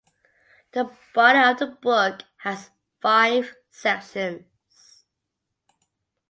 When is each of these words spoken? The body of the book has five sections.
The 0.71 0.89
body 1.13 1.37
of 1.37 1.59
the 1.59 1.67
book 1.67 2.23
has 2.37 2.71
five 3.01 3.55
sections. 3.69 5.05